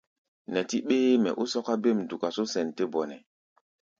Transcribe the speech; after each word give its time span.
Nɛtí 0.53 0.77
ɓéémɛ 0.87 1.29
ó 1.41 1.43
sɔ́ká 1.51 1.73
bêm 1.83 1.99
duka 2.09 2.27
só 2.35 2.43
sɛn 2.53 2.67
tɛ́ 2.75 2.85
bɔnɛ. 2.93 3.17